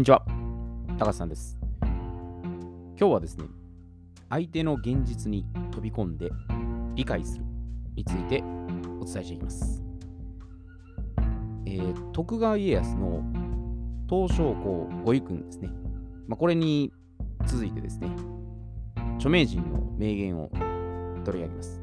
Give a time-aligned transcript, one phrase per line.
[0.00, 0.22] んにちは。
[0.98, 1.58] 高橋さんです。
[1.82, 1.90] 今
[2.96, 3.44] 日はですね、
[4.30, 6.30] 相手の現実に飛び込んで
[6.94, 7.44] 理解する
[7.94, 8.42] について
[8.98, 9.84] お伝えしていきます。
[11.66, 13.22] えー徳川家康の
[14.08, 15.68] 東照宮ご遺訓ですね。
[16.26, 16.90] まあ、これに
[17.44, 18.08] 続いてですね、
[19.16, 20.50] 著名人の名言を
[21.26, 21.78] 取り上げます。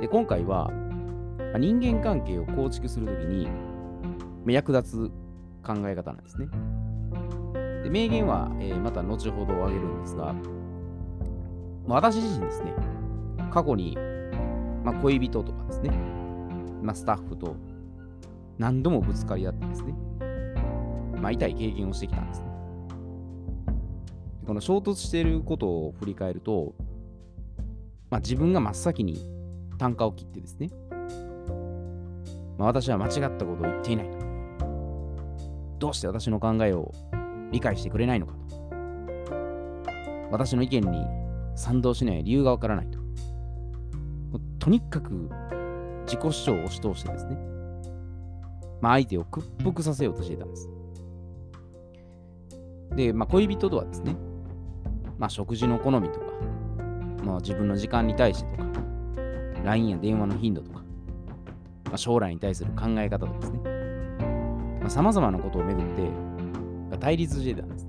[0.00, 0.72] で今回は、
[1.60, 3.46] 人間関係を構築するときに
[4.52, 5.25] 役立つ
[5.66, 6.48] 考え方なんですね。
[7.82, 10.32] で名言は、えーまた後ほど挙げるんですが、
[11.86, 12.74] まあ私自身ですね、
[13.50, 13.96] 過去に、
[14.84, 15.90] まあ、恋人とかですね、
[16.82, 17.56] まあ、スタッフと
[18.58, 19.94] 何度もぶつかり合ってですね、
[21.20, 22.46] まあ、痛い経験をしてきたんですね。
[24.46, 26.74] この衝突していることを振り返ると、
[28.10, 29.18] まあ、自分が真っ先に
[29.78, 30.70] 単価を切ってですね、
[32.58, 34.25] まあ、私は間違ったことを言っていないと。
[35.78, 36.92] どうして私の考えを
[37.52, 38.56] 理解してくれないのかと。
[40.30, 41.06] 私の意見に
[41.54, 42.98] 賛同しない理由がわからないと。
[44.58, 45.30] とにかく
[46.06, 47.36] 自己主張を押し通してですね、
[48.80, 50.70] まあ、相手を屈服させようとしていたんです。
[52.96, 54.16] で、まあ、恋人とはですね、
[55.18, 56.26] まあ、食事の好みとか、
[57.24, 58.70] まあ、自分の時間に対してとか、
[59.64, 60.80] LINE や電話の頻度とか、
[61.86, 63.60] まあ、将来に対する考え方とかですね、
[64.88, 66.10] さまざ、まなことをめぐって
[66.98, 67.86] 対立してたんです。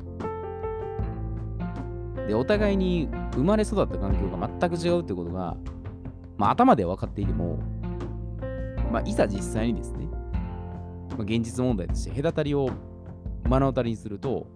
[2.28, 5.56] で、お互いに生まれ育った環境が全く違うってことが、
[6.38, 7.60] まあ、頭では分かっていても、
[8.92, 10.08] まあ、いざ実際にですね、
[11.12, 12.70] まあ、現実問題として隔たりを
[13.46, 14.48] 目の当たりにすると、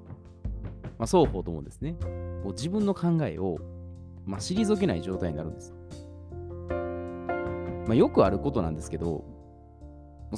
[0.97, 1.93] まあ、双方ともですね、
[2.43, 3.57] もう自分の考えを、
[4.25, 5.73] まあ、退けない状態になるんです。
[7.87, 9.23] まあ、よくあることなんですけど、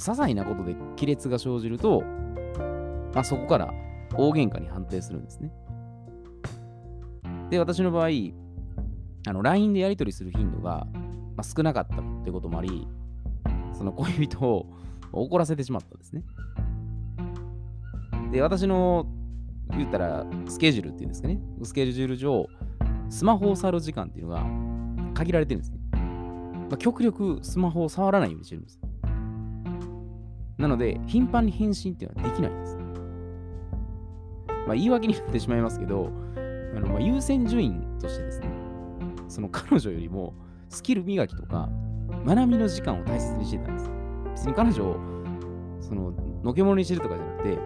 [0.00, 2.02] 細なことで亀裂が生じると、
[3.14, 3.72] まあ、そこから
[4.16, 5.52] 大喧嘩に判定するんですね。
[7.50, 8.08] で、私の場合、
[9.26, 10.86] あの LINE でやり取りする頻度が、
[11.36, 12.86] まあ、少なかったってこともあり、
[13.72, 14.66] その恋人を
[15.12, 16.22] 怒らせてしまったんですね。
[18.32, 19.06] で、私の
[19.70, 22.48] 言ったらスケジュールっていうんですかね、スケジュール上、
[23.08, 24.44] スマホを触る時間っていうのが
[25.14, 25.78] 限られてるんですね。
[25.94, 28.80] まあ、極力スマホを触らないようにしてるんです。
[30.58, 32.78] なので、頻繁に返信っていうのはできないんです。
[34.66, 36.10] まあ、言い訳になってしまいますけど、
[36.76, 38.48] あのまあ優先順位としてですね、
[39.28, 40.34] その彼女よりも
[40.68, 41.68] スキル磨きとか
[42.24, 43.90] 学びの時間を大切にしてたんです。
[44.32, 44.96] 別に彼女を
[45.80, 46.12] その
[46.42, 47.58] のけ者にしてるとかじゃなくて、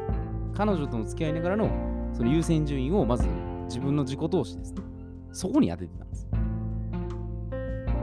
[0.55, 1.71] 彼女との付き合いながらの
[2.13, 3.29] その優先順位をまず
[3.67, 4.83] 自分の自己投資ですね、
[5.33, 6.29] そこに当ててたんです。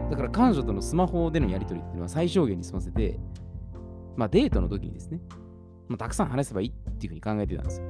[0.09, 3.19] だから彼女とのスマホでのやり取りっていうのは最小限に済ませて、
[4.16, 5.20] まあデートの時にですね、
[5.88, 7.88] まあ、たくさん話せばいいっていうふうに考えてたんですよ。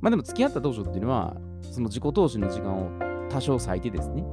[0.00, 2.90] まあでも付き合った当初っていうのは、その自己投資の時間を
[3.30, 4.24] 多少割いてですね、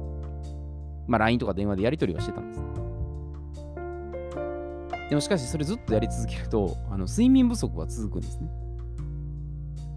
[1.06, 2.62] まあ LINE とか電話でやり取りはしてたんです。
[5.08, 8.50] でもしかしそれずっとやり続けると、あの睡眠不足は続くんですね。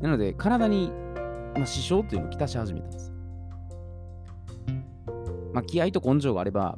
[0.02, 0.92] なので体に、
[1.56, 3.14] まあ、支障というのをきたし始めたんです。
[5.54, 6.78] まあ気合と根性があれば、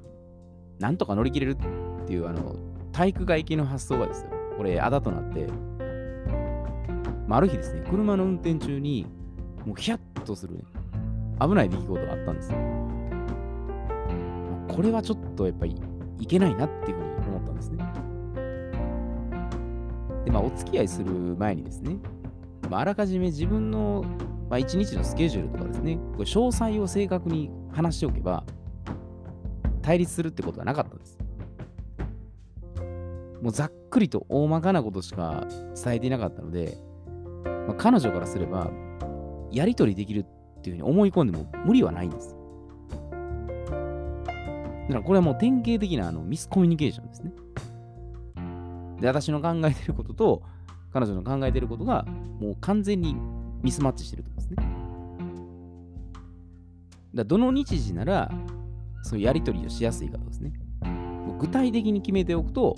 [0.80, 2.56] なんとか乗り切れるっていうあの
[2.98, 5.46] 体育会系の発想がですよ、これあだとなって、
[7.28, 9.06] まあ、ある日ですね、車の運転中に、
[9.68, 10.64] もうヒヤッとする、ね、
[11.40, 12.58] 危ない出来事があったんですよ。
[14.68, 15.76] これはちょっとやっぱり
[16.18, 17.86] いけないなっていうふうに思ったんですね。
[20.26, 21.98] で、まあ、お付き合いする前にですね、
[22.68, 24.04] まあ、あらかじめ自分の、
[24.50, 28.44] まあ、一日のスケジュールとかですね、これ詳細を正確に話しておけば、
[29.84, 31.27] 対立するってことはなかったんです。
[33.42, 35.46] もうざっくりと大まかなことしか
[35.82, 36.78] 伝えていなかったので、
[37.68, 38.72] まあ、彼女からすれば、
[39.52, 40.26] やり取りできる
[40.60, 42.36] っていうふうに思い込んでも無理はないんです。
[44.88, 47.32] だからこれはもう典型的なあのミスコミュニケーションですね。
[49.02, 50.44] で、私の考えてることと
[50.94, 52.06] 彼女の考えてることが
[52.40, 53.16] もう完全に
[53.62, 54.56] ミスマッチしてるとですね。
[57.14, 58.32] だどの日時なら
[59.04, 60.54] そういうやり取りをしやすいかとですね。
[61.40, 62.76] 具体的に決めておくと、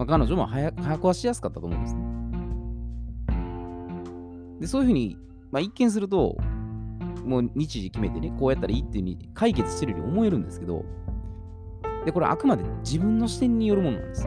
[0.00, 2.00] まあ、彼女も早くはしやすかったと思うんですね。
[4.60, 5.18] で、そういうふうに、
[5.52, 6.38] まあ、一見すると、
[7.22, 10.86] もう日時決めてね、こうやったらいいっていう風に解決してるように思えるんですけど、
[12.06, 14.26] で、これあくまで自分の視点によるものなんです。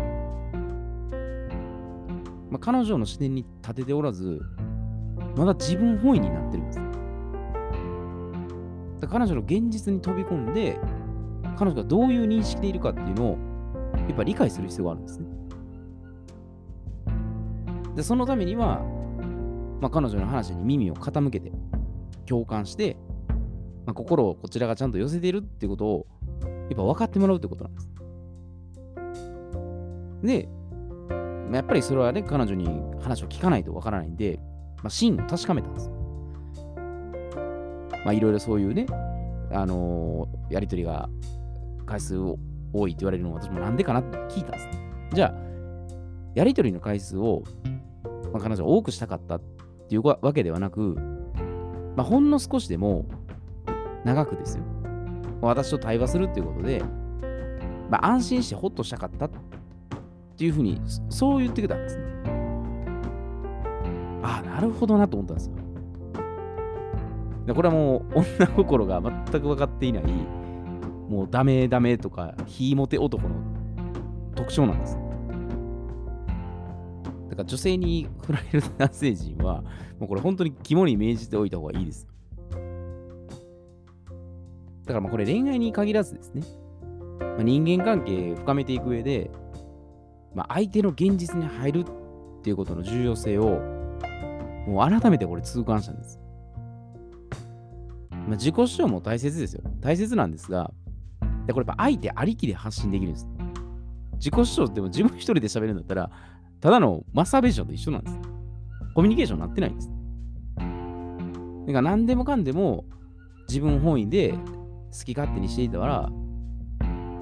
[2.51, 4.43] まあ、彼女の視点に立てておらず、
[5.35, 6.79] まだ自分本位になってるんです。
[8.99, 10.79] だ彼女の現実に飛び込んで、
[11.57, 13.37] 彼女がどういう認識でいるかっていうのを、
[14.07, 15.42] やっぱ理解する必要があるんですね。
[17.95, 18.81] で、そのためには、
[19.81, 21.51] まあ、彼女の話に耳を傾けて、
[22.25, 22.97] 共感して、
[23.85, 26.07] まあ、心をこちらがちゃんと寄せているっていうことを、
[26.41, 27.89] やっぱ分かってもらうってことなんです。
[30.23, 30.49] で、
[31.47, 32.65] まあやっぱりそれはね、彼女に
[33.01, 34.39] 話を聞かないと分からないんで、
[34.77, 35.91] まあ、真を確かめたんです。
[38.05, 38.85] まあ、いろいろそういうね、
[39.51, 41.09] あのーやりとりが
[41.85, 42.17] 回数
[42.73, 44.67] 多いって言われるのを私もなんでかなって聞いたんです。
[45.13, 45.33] じゃあ、
[46.35, 47.43] やりとりの回数を、
[48.33, 49.41] まあ、彼女は多くしたかったっ
[49.87, 50.97] ていうわけではなく、
[51.95, 53.05] まあ、ほんの少しでも
[54.03, 54.63] 長くですよ。
[55.41, 56.81] 私と対話するっていうことで、
[57.89, 59.29] まあ、安心してほっとしたかったっ
[60.35, 62.03] ていうふうに、そう言ってきたんですね。
[64.23, 65.55] ああ、なるほどなと思ったんですよ。
[67.45, 70.03] でこれはもう女心が全く分かっていない、
[71.09, 73.35] もうダメダメとか、ひいもて男の
[74.33, 74.97] 特徴なんです。
[77.33, 79.63] だから女性に振られる男性陣は、
[79.99, 82.07] もうこれ本当に肝に銘じておいた方がいいです。
[84.85, 86.43] だからまあこれ恋愛に限らずですね、
[87.19, 89.31] まあ、人間関係深めていく上で、
[90.35, 93.59] まあ、相手の現実に入るっていうことの重要性を、
[94.67, 96.19] もう改めてこれ痛感したんです。
[98.11, 99.63] まあ、自己主張も大切ですよ。
[99.79, 100.71] 大切なんですが、
[101.47, 103.27] でこれやっぱ相手ありきで発信できるんです。
[104.15, 106.11] 自己主張っても自分一人で喋るんだったら、
[106.63, 108.17] ただのマスターベーションと一緒なんです。
[108.95, 109.91] コミュニケーションになってないんです。
[111.67, 112.85] だか何でもかんでも
[113.49, 114.37] 自分本位で好
[115.03, 116.09] き勝手にしていたら、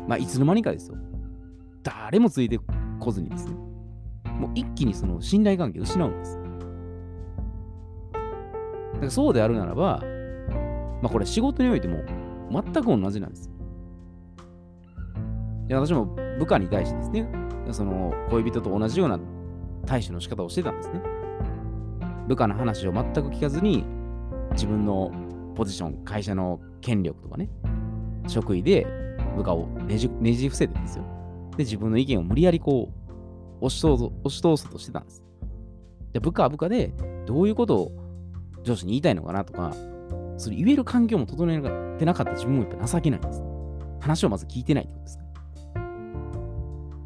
[0.07, 0.97] まあいつの間にかですよ。
[1.81, 2.59] 誰もついて
[2.99, 3.53] こずにですね。
[4.25, 6.39] もう一気にその信頼関係を失うんです。
[8.93, 10.03] だからそうであるならば、
[11.01, 12.03] まあこれ仕事においても
[12.51, 13.49] 全く同じなんです。
[15.67, 17.40] いや私も部下に対してですね、
[17.73, 19.19] その恋人と同じような
[19.85, 21.01] 対処の仕方をしてたんですね。
[22.27, 23.83] 部下の話を全く聞かずに、
[24.53, 25.11] 自分の
[25.55, 27.49] ポジション、会社の権力とかね、
[28.27, 28.85] 職位で
[29.35, 31.03] 部下をねじねじ伏せてるんですよ。
[31.57, 32.89] で、自分の意見を無理やりこ
[33.59, 35.23] う、押し通そう押し通そうとしてたんです。
[36.13, 36.93] で、部下は部下で、
[37.25, 37.91] どういうことを
[38.63, 39.73] 上司に言いたいのかなとか、
[40.37, 41.61] それ言える環境も整え
[41.97, 43.43] てなかった自分もやっぱ情けないんです。
[43.99, 45.20] 話をまず聞いてないってことです。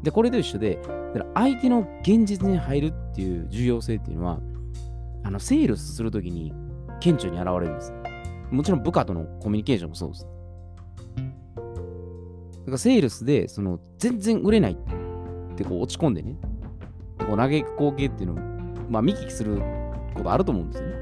[0.06, 4.38] で、これと一緒で、だから相手の現実に入るっていう重要性っていうのは、
[5.24, 6.54] あの、セールスするときに
[7.00, 7.92] 顕著に現れるんです。
[8.52, 10.26] もちろん部下とのコミュニケーションもそうです。
[11.16, 11.22] だ
[12.66, 14.76] からセールスで、その、全然売れないっ
[15.56, 16.36] てこう落ち込んでね、
[17.26, 18.44] こう嘆く光景っていうのを、
[18.88, 19.60] まあ見聞きする
[20.14, 20.96] ことあると思うんですよね。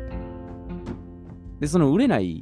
[1.61, 2.41] で、その売れない、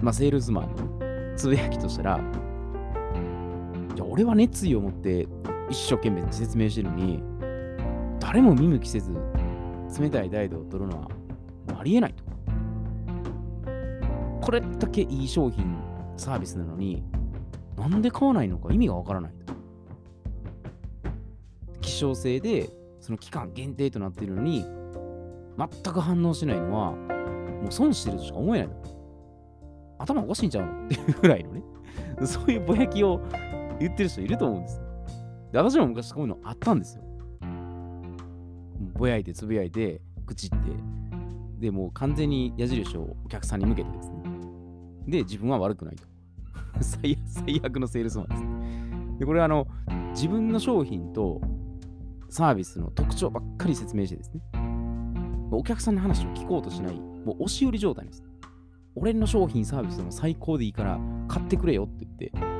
[0.00, 2.20] まあセールスマンのつぶやきとしたら、
[3.94, 5.28] じゃ俺は熱意を持って
[5.70, 7.22] 一生懸命説明してるのに、
[8.20, 9.12] 誰も見向きせず、
[10.00, 11.08] 冷たい態度を取るのは
[11.78, 12.24] ありえないと。
[14.40, 15.76] これだけいい商品、
[16.16, 17.02] サービスなのに、
[17.76, 19.54] なんで買わないのか意味がわからないと。
[21.80, 22.70] 希少性で、
[23.00, 24.64] その期間限定となっているのに、
[25.56, 28.74] 全く反応しないのは、もう損してるとしか思えないと。
[29.98, 30.86] 頭おかしいんちゃうの？
[30.86, 31.62] っていうぐらいのね、
[32.24, 33.20] そういうぼやきを
[33.78, 34.80] 言ってる人いると思うんです。
[35.54, 37.04] で、私も昔こういうのあったんですよ。
[38.98, 40.56] ぼやいてつぶやいて、口って、
[41.60, 44.16] で、もう完全に矢印をお客さんに向けてですね。
[45.06, 46.02] で、自分は悪くないと。
[46.82, 49.16] 最最悪のセールスマンですね。
[49.20, 49.68] で、これはあの、
[50.10, 51.40] 自分の商品と
[52.30, 54.40] サービスの特徴ばっかり説明してですね。
[55.52, 58.24] お客さんの話を聞こうとしない、もう押し売り状態です。
[58.96, 62.53] 俺の商品サービスでも最高でいいから買ってくれよって言って、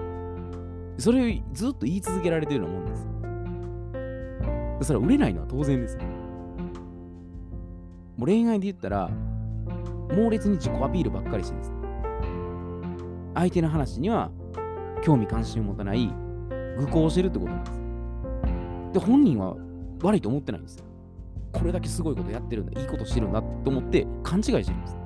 [0.98, 3.10] それをずっと言い続けられてるようなもんですよ。
[4.82, 5.96] それは売れないのは当然です。
[8.16, 9.10] もう恋愛で言ったら、
[10.14, 11.72] 猛烈に自己アピールばっかりしてです。
[13.34, 14.30] 相手の話には
[15.02, 16.12] 興味関心を持たない、
[16.78, 19.00] 愚行してるってことなんです。
[19.00, 19.56] で、本人は
[20.02, 20.84] 悪いと思ってないんですよ。
[21.52, 24.96] これだけすごいことやってるんだ、いいことしてるんだと思って勘違いしてるんです。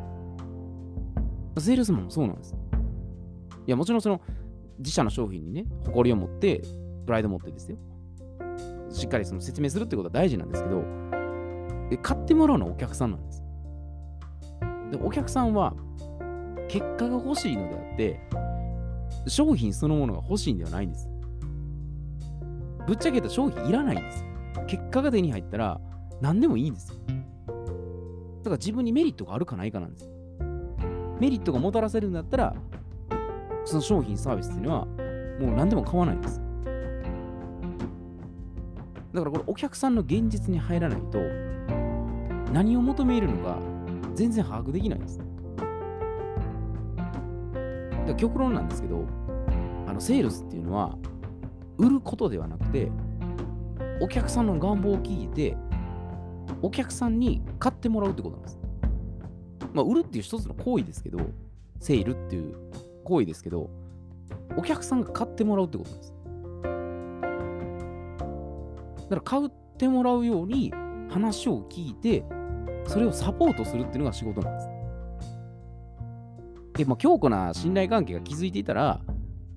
[1.66, 2.54] セールスマンもそうなんです。
[3.66, 4.20] いや、もちろんその
[4.78, 6.62] 自社の商品にね、誇りを持って、
[7.06, 7.78] プライドを持ってですよ。
[8.90, 10.82] しっかりその説明するってことは大事なんですけど、
[11.90, 13.42] で買ってもらうのはお客さんなんです。
[14.92, 15.74] で、お客さんは
[16.68, 18.20] 結果が欲しいのであって、
[19.26, 21.08] 商品そのものが欲しいんではないんです。
[22.86, 24.24] ぶっちゃけた商品いらないんです。
[24.66, 25.80] 結果が手に入ったら
[26.20, 26.88] 何でもいいんです。
[26.88, 30.10] だから自分にメリットがあるかないかなんです。
[31.20, 32.54] メリットがもたらせるんだったら、
[33.68, 34.86] その商品サービスっていうのは
[35.38, 36.40] もう何でも買わないんです。
[39.12, 41.18] だからこれお客さんの現実に入らないと、
[42.52, 43.58] 何を求めるのか
[44.14, 45.18] 全然把握できないんです。
[45.18, 45.28] だか
[48.06, 49.04] ら極論なんですけど、
[49.86, 50.96] あのセールスっていうのは、
[51.76, 52.90] 売ることではなくて、
[54.00, 55.58] お客さんの願望を聞いて、
[56.62, 58.58] お客さんに買ってもらうってことなんです。
[59.74, 61.18] まあ、売るっていう一つの行為ですけど、
[61.80, 62.67] セールっていう
[63.08, 63.70] 行為ですけど、
[64.56, 66.12] お客さんが買ってもらうってことです。
[69.08, 70.72] だから買ってもらうように
[71.08, 72.24] 話を聞いて、
[72.86, 74.68] それをサポートするっていうのが仕事なんです。
[76.74, 79.00] で、まあ、強固な信頼関係が築いていたら、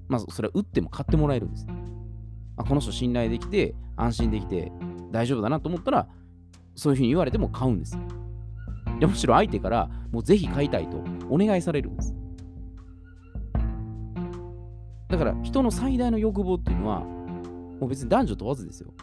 [0.07, 1.67] まあ、それは売っても買ってもらえるんです。
[2.57, 4.71] あこの人信頼できて、安心できて、
[5.11, 6.07] 大丈夫だなと思ったら、
[6.75, 7.97] そういうふうに言われても買うんです。
[8.99, 12.20] でむしろ相手からもうぜひ買いたいとお願いされるんです。
[15.11, 18.93] だから人の最大の欲望っていうのは、もう別に男女問わずですよ。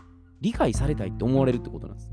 [0.40, 2.10] 理解されたいって思われるってことなんです。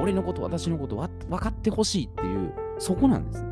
[0.00, 3.44] 俺のこと、私のこと分かってほしいっていう、そこなんです。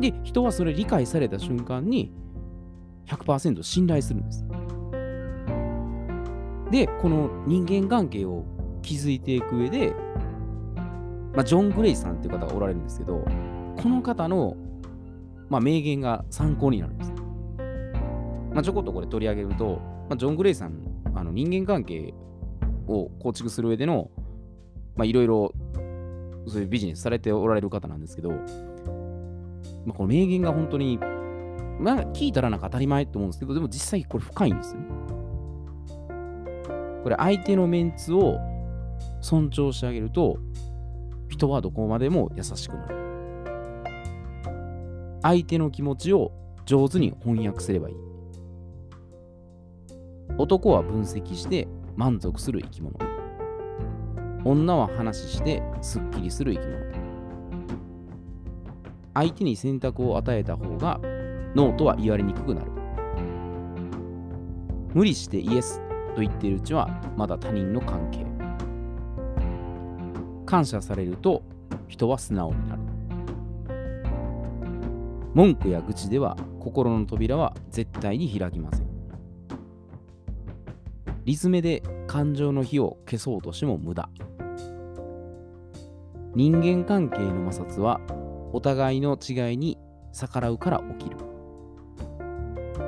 [0.00, 2.12] で、人はそれ理解された瞬間に
[3.06, 4.46] 100%信頼するんです。
[6.70, 8.44] で、この人間関係を
[8.82, 9.94] 築いていく上で、
[11.34, 13.24] まあ、ジョン・グレイさんっていう方がおられるんですけど、
[13.82, 14.56] この方の、
[15.48, 17.12] まあ、名言が参考になるんです。
[18.52, 20.72] まあ、ちょこっとこれ取り上げると、まあ、ジョン・グレイさん、
[21.14, 22.12] あの人間関係
[22.86, 24.10] を構築する上での、
[24.96, 25.52] まあ、いろいろ
[26.46, 28.36] そういうビジネスされておられる方なんですけど、ま
[29.90, 30.98] あ、この名言が本当に、
[31.78, 34.86] まあ、聞いたらなんか当たり前と思うんですけど、でも実際これ深いんですよね。
[37.02, 38.38] これ相手のメンツを
[39.20, 40.38] 尊重してあげると、
[41.28, 43.07] 人はどこまでも優しくなる。
[45.22, 46.32] 相手の気持ちを
[46.64, 47.94] 上手に翻訳すればいい。
[50.36, 52.96] 男は分析して満足する生き物。
[54.44, 56.78] 女は話してすっきりする生き物。
[59.14, 61.00] 相手に選択を与えた方が
[61.56, 62.70] ノーとは言われにくくなる。
[64.94, 65.80] 無理してイエス
[66.14, 68.24] と言っているうちはまだ他人の関係。
[70.46, 71.42] 感謝されると
[71.88, 72.77] 人は素直になる。
[75.34, 78.88] 文句や愚痴では心の扉は絶対に開きません。
[81.24, 84.08] リズメで感情の火を消そうとしても無駄。
[86.34, 88.00] 人間関係の摩擦は
[88.52, 89.76] お互いの違いに
[90.12, 91.16] 逆らうから起きる。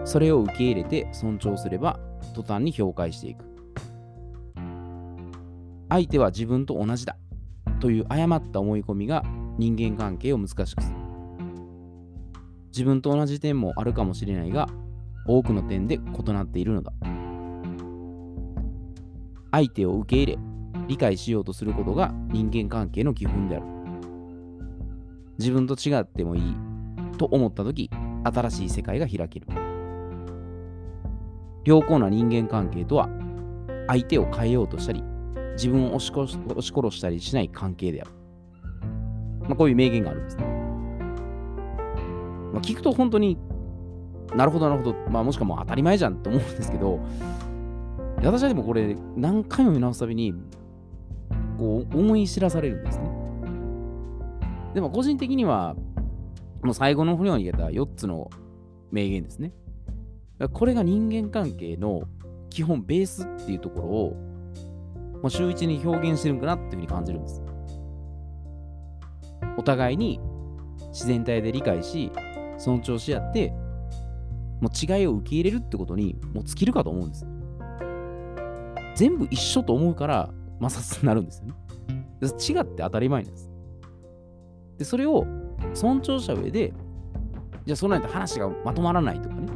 [0.05, 2.01] それを受け入れて尊重すれば
[2.35, 3.45] 途端に評価していく。
[5.91, 7.17] 相手は自分と同じだ
[7.81, 9.25] という誤った思い込みが
[9.59, 11.00] 人間関係を難しくする。
[12.71, 14.69] 自分と同じ点もあるかもしれないが、
[15.27, 16.93] 多くの点で異なっているのだ。
[19.51, 20.39] 相手を受け入れ、
[20.89, 23.67] 理解しようとすることが人間関係の基本である。
[25.39, 26.55] 自分と違ってもいい
[27.19, 27.91] と思ったとき、
[28.25, 29.47] 新しい世界が開ける。
[31.65, 33.09] 良好な人間関係とは、
[33.87, 35.03] 相手を変えようとしたり、
[35.55, 38.11] 自分を押し殺押し殺したりしない関係である。
[39.43, 40.60] まあ、こういう名言があるんですね。
[42.53, 43.39] まあ、聞くと本当に
[44.35, 47.01] なるほどなるほど、まあ、もしくはもう当たり前じゃんと思うんですけど、
[48.23, 50.35] 私はでもこれ何回も見直すたびに
[51.59, 53.11] こう思い知らされるんですね。
[54.75, 55.75] でも個人的には
[56.63, 58.31] もう最後の方に言えた4つの
[58.91, 59.53] 名言ですね。
[60.53, 62.03] これが人間関係の
[62.51, 64.17] 基本ベースっていうところを、
[65.23, 67.43] まあ、週一に表現してるんかなっていうふうに感じるんです。
[69.57, 70.21] お互いに
[70.93, 72.11] 自然体で理解し、
[72.61, 73.51] 尊重し合って、
[74.61, 77.27] もう違いを受け入れるってことにもう尽きるかと思うんです。
[78.95, 81.55] 全部一緒と思うから摩擦になるんですよね。
[82.23, 83.51] 違って当たり前なんです。
[84.77, 85.27] で、それを
[85.73, 86.75] 尊重した上で、
[87.65, 89.49] じゃあその間話がまとまらないとかね、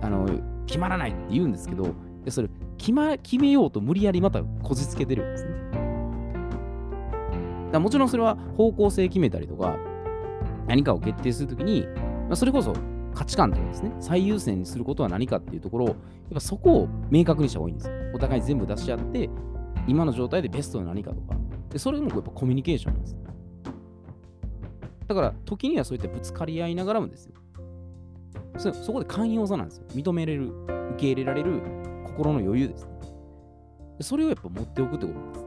[0.00, 0.26] あの、
[0.66, 2.48] 決まらないって言うんですけど、でそれ
[2.78, 5.50] 決,、ま、決めようと無理やりまたこじつけてるんですね。
[7.72, 9.76] だもちろんそれは方向性決めたりとか、
[10.66, 11.86] 何かを決定するときに、
[12.28, 12.74] まあ、それこそ
[13.14, 15.96] 価値観とかですね、最優先にすることは何かっていうところを、やっ
[16.34, 17.94] ぱそこを明確にした方がいいんですよ。
[18.14, 19.30] お互い全部出し合って、
[19.86, 21.36] 今の状態でベストは何かとか。
[21.70, 23.16] でそれもやっぱコミュニケーションなんです。
[25.06, 27.34] だから、時にはそういったぶつかり合いながらもですよ。
[28.56, 29.86] そそこで寛容さなんですよ。
[29.94, 31.60] 認めれる、受け入れられる
[32.04, 32.94] 心の余裕ですね。
[33.98, 35.44] でそれをやっぱ持っておくってことなんです。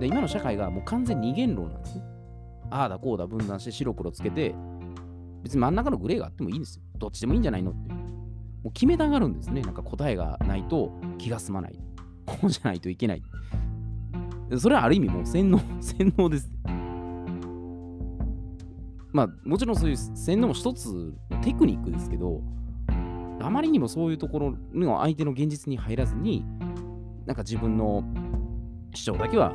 [0.00, 2.02] で今の社会がもう完全に二元論なんですね。
[2.74, 4.52] ああだこうだ分断して白黒つけて、
[5.44, 6.82] 別に真ん中のグレーがあってもいいんですよ。
[6.98, 7.92] どっちでもいいんじゃないのって。
[7.92, 8.00] も
[8.64, 9.62] う決めたがるんですね。
[9.62, 11.78] なんか答えがないと気が済まない。
[12.26, 13.22] こうじゃないといけない。
[14.58, 16.50] それはある意味もう洗脳、 洗脳です。
[19.12, 22.42] まあ、もちろんそういう洗脳も一つのテクニックですけど、
[23.40, 26.44] あまりにもそういうところの相手の現実に入らずに、
[27.24, 28.02] なんか自分の
[28.92, 29.52] 主張だけは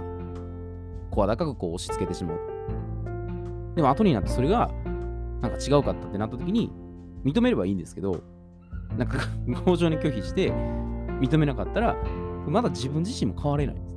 [1.12, 2.59] 声高くこう押し付けてしまう。
[3.76, 4.72] でも後になってそれが
[5.42, 6.72] なんか違うかったってなった時に
[7.24, 8.24] 認めればいいんですけど、
[8.98, 9.20] なんか
[9.66, 10.52] 強情に拒否して
[11.20, 11.96] 認めなかったら、
[12.48, 13.96] まだ自分自身も変われないんです。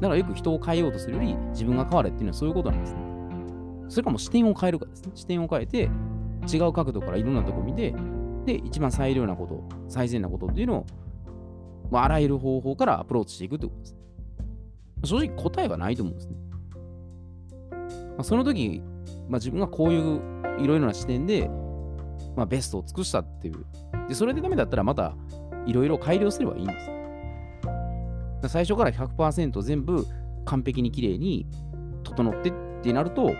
[0.00, 3.00] だからよく人を変えようとするより自分が変われっていうのはそういうことなんですね。
[3.88, 5.12] それかも視点を変えるかですね。
[5.14, 5.90] 視点を変えて
[6.52, 7.94] 違う角度からいろんなとこ見て、
[8.46, 10.86] で、一番最良なこと、最善なことっていうのを、
[11.90, 13.96] まあ、あらゆる方法からアプローチしていくってことです。
[15.04, 16.36] 正直答えはないと思うんですね。
[18.16, 18.82] まあ、その時、
[19.28, 20.20] まあ、自分がこういう
[20.60, 21.48] いろいろな視点で、
[22.36, 23.64] まあ、ベストを尽くしたっていう。
[24.08, 25.14] で、それでダメだったらまた
[25.66, 26.72] いろいろ改良すればいいんで
[28.42, 28.48] す。
[28.48, 30.04] 最初から100%全部
[30.44, 31.46] 完璧に綺麗に
[32.02, 32.52] 整ってっ
[32.82, 33.32] てなると、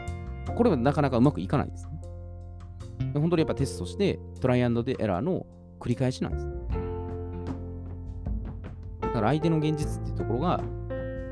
[0.56, 1.92] これはなかなかうまくいかないです、ね。
[3.14, 5.46] 本当にやっぱテストして、トライアンドでエラーの
[5.80, 6.48] 繰り返しなんです。
[9.00, 10.60] だから相手の現実っていうところが、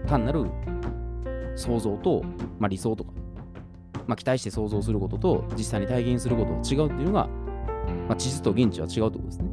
[0.07, 0.45] 単なる
[1.55, 2.23] 想像と、
[2.59, 3.13] まあ、理想とか、
[4.11, 7.29] まあ、期待して想像することと実際に体現することが違うっていうのが、
[8.09, 9.49] まあ、地図と現地は違うってことですね。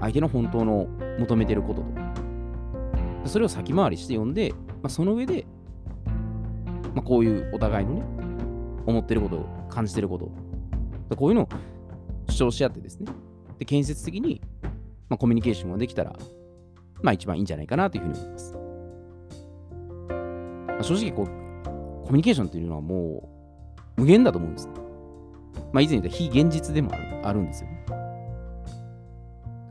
[0.00, 0.86] 相手の本当の
[1.18, 5.46] 求めてることと、それを先回りして読んで、まあ、その上で、
[6.94, 8.02] まあ、こういうお互いのね、
[8.86, 10.30] 思ってること、感じてること、
[11.16, 11.48] こういうのを
[12.30, 13.12] 主張し合ってですね、
[13.58, 14.40] で建設的に、
[15.10, 16.16] まあ、コミュニケーションができたら、
[17.02, 18.54] まあ一番いいんじゃないかなというふうに思います。
[20.68, 21.45] まあ、正直こう、
[22.06, 23.28] コミュニケーションっていうのはも
[23.96, 24.68] う無限だと思うんです。
[25.72, 27.84] まあ以前言った非現実でもあるあるんですよね。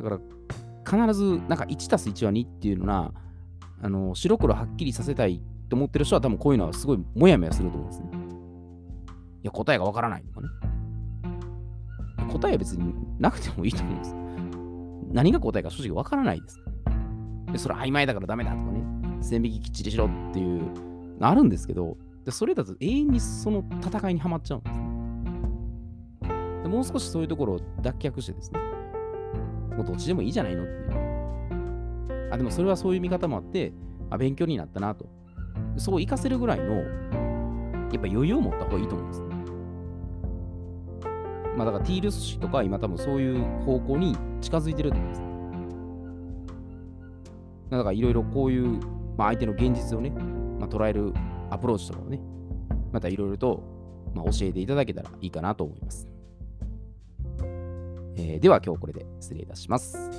[0.03, 0.19] だか
[0.97, 3.13] ら必ずなんか1たす1は2っていうのは、
[3.81, 8.09] あの白黒はっきりさせたいと思ってる人は多分こういうのはすごいモヤモヤすると思うんですね。
[9.43, 10.47] いや、答えがわからないとかね。
[12.33, 14.15] 答えは別になくてもいいと思うんです。
[15.13, 16.61] 何が答えか正直わからないです。
[17.53, 18.83] でそれ曖昧だからダメだとかね、
[19.21, 20.61] 線引ききっちりしろっていう
[21.21, 24.85] あるんですけど、でそれだと永遠にその戦いにはまっちゃうんですね。
[26.63, 28.59] でもう少しそういうところを脱却してですね、
[29.77, 32.29] もうどっちでもいいじゃないのっていう。
[32.31, 33.71] あ、でもそれはそういう見方もあって、
[34.09, 35.05] あ、勉強になったなと。
[35.77, 39.35] そう活かせるぐらいの、やっぱ余裕を持った方がいいと思うんですね。
[41.55, 45.21] まあだからティールス氏とか今多分そういう方向に近づいてると思うんです。
[45.21, 45.27] ね
[47.69, 48.79] だからいろいろこういう、
[49.15, 51.13] まあ、相手の現実をね、まあ、捉える
[51.49, 52.19] アプローチとかをね、
[52.91, 53.63] またいろいろと、
[54.13, 56.07] まあ、教えていただけたらいいかなと思います。
[58.17, 60.09] えー、では今日これで失礼いたします。